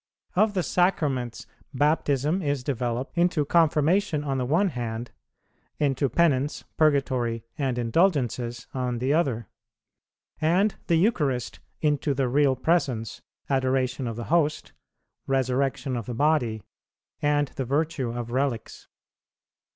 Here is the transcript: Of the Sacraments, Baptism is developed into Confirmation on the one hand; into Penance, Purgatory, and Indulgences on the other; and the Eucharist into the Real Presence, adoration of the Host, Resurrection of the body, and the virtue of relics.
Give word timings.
Of 0.35 0.55
the 0.55 0.63
Sacraments, 0.63 1.45
Baptism 1.75 2.41
is 2.41 2.63
developed 2.63 3.15
into 3.15 3.45
Confirmation 3.45 4.23
on 4.23 4.39
the 4.39 4.47
one 4.47 4.69
hand; 4.69 5.11
into 5.77 6.09
Penance, 6.09 6.63
Purgatory, 6.75 7.45
and 7.55 7.77
Indulgences 7.77 8.65
on 8.73 8.97
the 8.97 9.13
other; 9.13 9.47
and 10.41 10.73
the 10.87 10.95
Eucharist 10.95 11.59
into 11.81 12.15
the 12.15 12.27
Real 12.27 12.55
Presence, 12.55 13.21
adoration 13.47 14.07
of 14.07 14.15
the 14.15 14.31
Host, 14.33 14.73
Resurrection 15.27 15.95
of 15.95 16.07
the 16.07 16.15
body, 16.15 16.63
and 17.21 17.49
the 17.49 17.63
virtue 17.65 18.09
of 18.09 18.31
relics. 18.31 18.87